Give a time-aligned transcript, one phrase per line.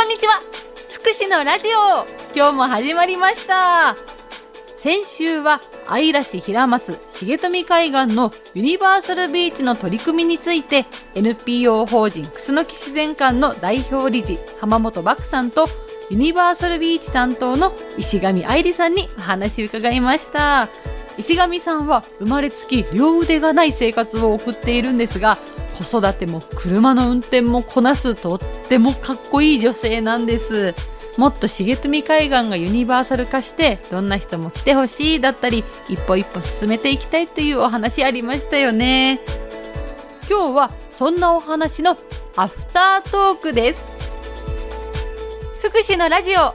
[0.00, 0.40] こんにちは。
[0.94, 2.06] 福祉のラジオ。
[2.34, 3.94] 今日も始まりました。
[4.78, 15.68] 先週は愛ら市平松重富海岸のユニバーサルビーチの取り組みについて NPO 法人楠木自然館の代表理事浜本漠さんと
[16.08, 20.70] ユニバーサルビーチ担当の石上愛理さんにお話を伺いました。
[21.18, 25.36] 石上さんは生まれつき両腕がない生活を送っているんですが
[25.84, 30.74] 子育ても車の運転もこなすとってもかっこいい女性なんです。
[31.16, 39.20] もっと重富海岸がユニバーサル化してどんな人も来てほしいだったり一歩一歩進めていきたいというお話ありましたよね。
[40.28, 41.96] 今日はそんなお話の
[42.36, 43.84] アフタートークです。
[45.62, 46.54] 福祉のラジオ。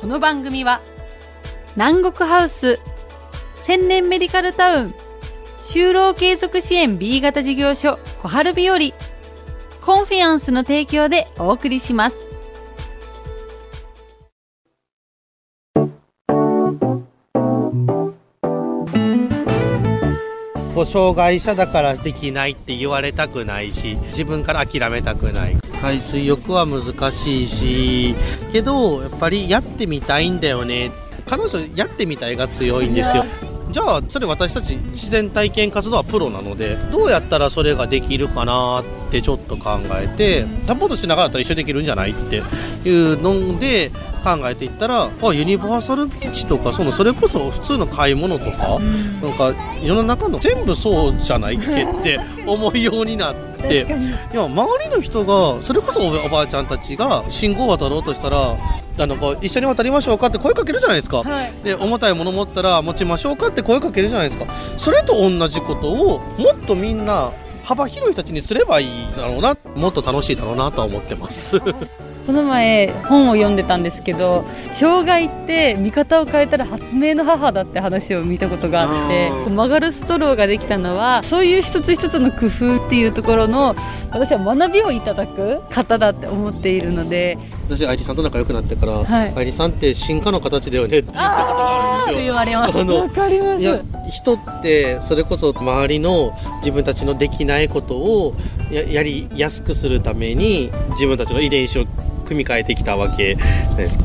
[0.00, 0.80] この番組は
[1.76, 2.78] 南国ハウス
[3.62, 4.94] 千年メディカルタウン
[5.62, 8.78] 就労継続支援 B 型事業所小春日和。
[9.84, 12.16] コンフィアンスの提供でお送りします。
[20.86, 25.56] 障害者だからできないって言われたくないし自分から諦めたくない。
[25.80, 28.14] 海水浴は難しいし
[28.52, 30.92] けどやっぱりやってみたいんだよね。
[31.26, 33.24] 彼女やってみたいが強いんですよ。
[33.72, 42.42] じゃあそれ私たち自然体験活動はプロなのでどうやったらそれができるかなってちょっと考えてサポートしながらだったら一緒にできるんじゃないって
[42.86, 43.90] いうので
[44.22, 48.78] 考えていったらあユニバーサルビーチとかそのそれこそ普通の買い物とか、
[49.22, 53.42] なんか世の中の全部そうじゃないっけって 思うようになって。
[54.32, 58.56] いや周りの人がそれこそおばあちゃんたちが信号渡ろうとしたら
[58.98, 64.46] あのこう一緒に渡りましょうかって声かけるじゃないですか、はい、で重たいもの持ったら持ちましょうかって声かけるじゃないですか。
[64.76, 67.32] それと同じことをもっとみんな
[67.64, 71.60] 幅広い人たちにすればいいだろうなもっと楽しいだろうなとは思ってます。
[72.26, 83.74] この前本を読んでたんですけど障害って見方を変えたら発明の母だって話を見たことがあって曲がるストローができたのはそういう一つ一つの工夫っていうところの
[84.12, 87.38] 私は学びをいただく方だって思っているので
[87.76, 92.24] 私愛理さんと仲良くなってから、はい、愛理さんって進化の形だよねって言ったことがあるんですよ。
[92.24, 93.62] 言われますわかります。
[93.62, 98.34] いや人ってそれこそ周りの自分たちのできないことを
[98.70, 101.86] ややりやすくするために自分たちの遺伝子を
[102.26, 103.36] 組み替えてきたわけ
[103.76, 104.04] ですか。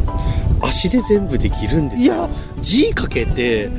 [0.60, 2.30] 足で全部できるんですよ。
[2.62, 3.70] 字かけて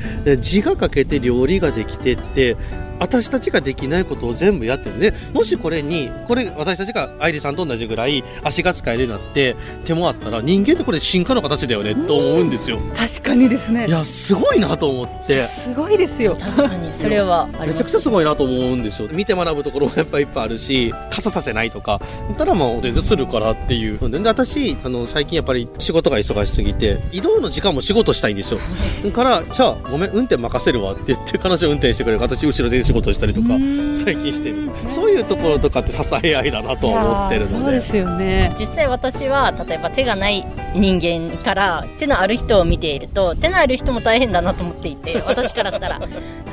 [0.40, 2.56] 字がかけて料理ができてって
[2.98, 12.78] 私たちができないことを全部やってるねもしこれにこれ私たちが愛理さんと同じぐらい足が使えるようになって手もあったら人間ってこれ進化の形だよねと思うんですよ。
[12.96, 13.86] 確かにですね。
[13.86, 15.46] いやすごいなと思って。
[15.48, 16.36] すごいですよ。
[16.36, 19.08] 確かにそれはめちゃくちゃすごいなと思うんですよ。
[19.10, 22.00] 見て学ぶところもやっぱりいっぱいあるし傘させないとか。
[22.36, 23.98] たらもう全然するからっていう。
[24.10, 28.60] で私あの最近やっぱり仕事が忙しすぎて移動の時間も仕事したいんですよ。
[29.04, 32.20] だからじゃあごめん運転任せるわって言って彼女運転してくれる。
[32.20, 33.48] 私後ろで仕事したりとか
[33.94, 34.70] 最近してる。
[34.90, 37.64] そういうところとかって支え合いだなと思ってるので。
[37.64, 38.54] そうですよね。
[38.58, 46.00] 実際私は例えば手がない人間から手のある人を見ていると手のある人も大変だなと思っていて 私からしたら。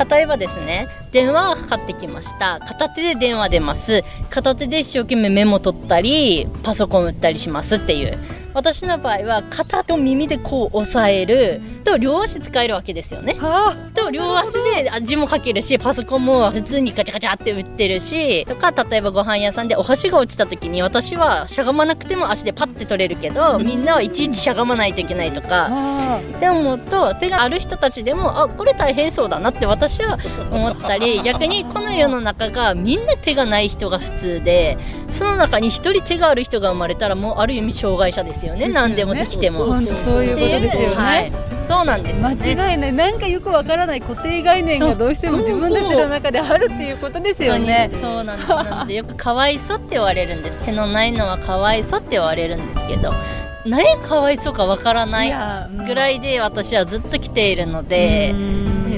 [0.10, 2.60] 例えばですね電話がかかってきました。
[2.60, 4.04] 片手で電話出ます。
[4.30, 8.18] 片手で一生懸命メモ取ったりパソコン打ったりしますっていう
[8.56, 13.38] 私の場合は肩と耳でこう押さえると両足使えるわけですよね。
[13.94, 25.96] と両足で字も書けるしパソコンも普通にガチャガチャって打ってるしとか例えばご飯屋さんでお箸が落ちた時に私はしゃがまなくても足でパッて取れるけどみんなはいちいちしゃがまないといけないとか。
[26.16, 30.18] って思うと手がある人たちでもあこれ大変そうだなって私は
[30.52, 34.78] 思ったり 逆にこの世の中がみんな手がない人が普通で
[35.16, 38.70] その中に1人手がある人が生まれたらもうある意味障害者ですよよね。
[38.70, 39.66] 何でもできても。
[39.66, 41.32] そういうことですよね、はい、
[41.68, 42.94] そうなんです、ね、間違いない。
[42.94, 47.90] なんかよくわからない固定概念がどうしても自分たちの中であるっていうことですよね。
[48.02, 48.50] そうなんです。
[48.50, 50.66] なのでよくかわいそうって言われるんです。
[50.66, 53.14] 手のないのはかわいそうって言われるんですけど
[53.66, 55.34] 何かわいそうかわからない
[55.86, 58.34] ぐらいで私はずっと来ているので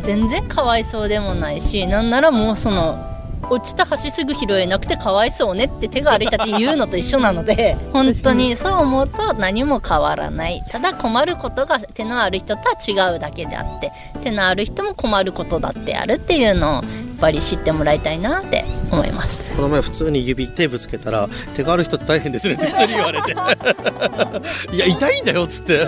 [0.03, 3.16] 全然かわいそうでもないしなんならもうその
[3.49, 10.63] 落ちた橋すぐ拾えなくてかわいそうねって手が悪いたち言うのと一緒なので 本当にそう思うと何も変わらない。
[10.69, 12.75] ただ困ることが手のある人とは
[13.11, 13.91] 違うだけであって
[14.23, 16.83] 手のある人も困ることだってあるっていうのを
[17.19, 19.43] ぱり知ってもらいたいなって思います。
[19.55, 23.31] この前普通に指手ぶつけたら手がある人って大変ですねって普通に言われて。
[24.73, 25.87] いや痛いんだよっつって。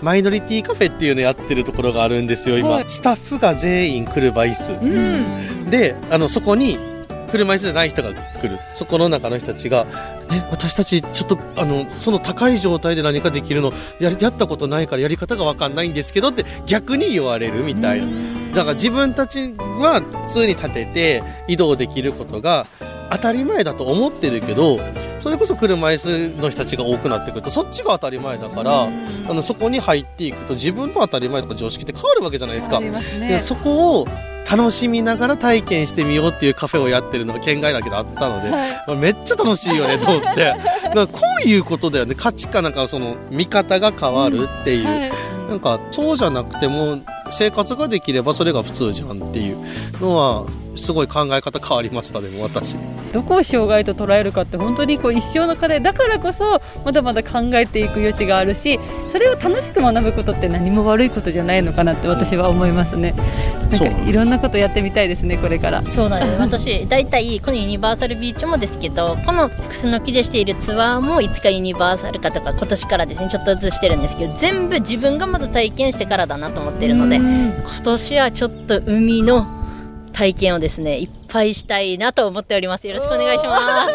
[0.00, 5.70] マイノリティカフェっていうのやってるところがあるんですよ今、はい、スタッフが全員車椅子、うん。
[5.70, 6.78] であのそこに
[7.32, 8.58] 車椅子じゃない人が来る。
[8.74, 9.86] そこの中の人たちが
[10.32, 13.72] 「え私たちちょっとあのその高い状態で何かできるの？
[14.00, 18.06] ややったことないからやり方が分かんないんですけど」って逆に言われるみたいな
[18.58, 22.66] だから自分たちは普通に立てて移動できることが
[23.10, 24.80] 当たり前だと思ってるけど
[25.20, 28.88] それこそ車椅子の人たちが多くなってくるとそっちが当たり前だからあ
[29.28, 32.80] のそこに入っていくと自分の当たり前とか常識って変わるわけじゃないですか。
[32.80, 34.08] でそこを
[34.50, 40.54] 楽しみながら体験してみようっていうカフェをやってるのが県外だけであったので、はい、めっちゃ楽しいよねと思って。
[40.94, 42.14] かこういうことだよね。
[42.14, 45.10] 価値観なんかその見方が変わるっていう、うんはい、
[45.50, 46.98] なんかそうじゃなくても
[47.30, 49.58] 生活ができればそれが普通じゃんっていう
[50.00, 50.46] のは
[50.76, 52.76] すごい考え方変わりましたでも私。
[53.12, 58.78] どこを障害と捉えるかって本当にこう一生の課題だからこそまだまだ考えていく余地があるし
[59.10, 63.14] それを楽しく学ぶことって何も悪いことじゃないのかなって私は思いますね。
[63.70, 65.82] なんかいろんなことやってみたいですねこれから。
[65.82, 66.40] そうなんです。
[66.40, 79.57] 私大体このユニバーサルビーチもですけどこのクスノキでしているツアーもいつかユニバーサル化とか今年からですねちょっとずつしてるんですけど全部自分がまず体験してからだなと思ってるので今年はちょっと海の
[80.18, 82.88] 体験をですねいっぱいしたいなと思っております。
[82.88, 83.86] よろしくお願いしま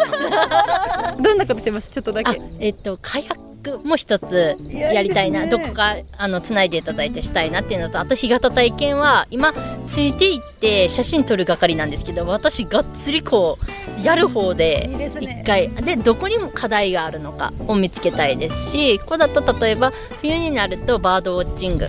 [1.14, 1.20] す。
[1.22, 1.90] どんなことします？
[1.90, 2.40] ちょっとだけ。
[2.62, 9.54] えっとカヤックも一つやりたいな、ね、どこかあのつないでいただいてしたいなっていうのとあと干潟体験は今
[9.88, 13.58] ついていって写真撮る係なんですけど私がっつりこ
[14.00, 14.90] うやる方で
[15.22, 19.92] 一回でどこにも課題があるのかを見つけたいですしここだと例えば
[20.22, 21.88] 冬になるとバードウォッチング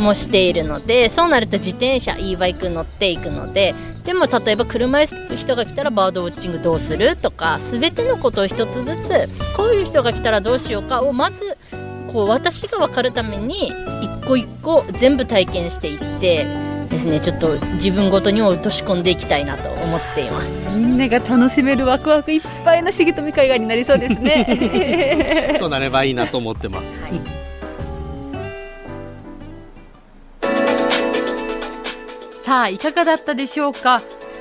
[0.00, 11.56] もしているので、うん、そうなると自転車 e バイク乗っていくのででも例えば車椅子の人が来たらバードウォッチングどうするとか全てのことを一つずつこういう人が来たらどうしようかをまず
[12.12, 13.68] こう私が分かるために
[14.02, 17.20] 一個一個全部体験していってですね。
[17.20, 20.68] ちょっと自分ごとにも落とし込んでいきたいなと思っています。
[20.70, 25.56] みんなが楽しめるワクワクいっぱいの重富海岸になりそうですね。
[25.58, 27.12] そうなればいいなと思ってます、はい。
[32.42, 34.00] さあいかがだったでしょうか？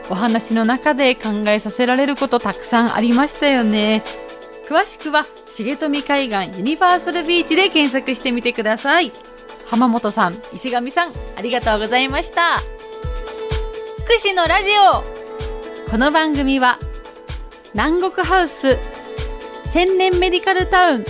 [0.09, 4.03] お話の中で考えさせられることたくさんありましたよね。
[4.67, 5.25] 詳しくは
[5.57, 9.11] 重富海岸ユニバーサルビーチで検索してみてください
[9.73, 12.59] 浜本さん石上さんありがとうございました
[14.03, 16.77] 福祉のラジオこの番組は
[17.73, 18.77] 南国ハウス
[19.71, 21.05] 千年メディカルタウン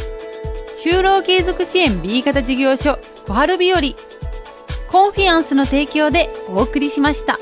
[0.82, 3.82] 就労継続支援 B 型事業所小春日和
[4.90, 7.38] コンフィアンスの提供でお送りしました。